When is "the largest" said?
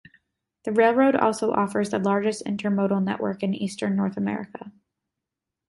1.91-2.43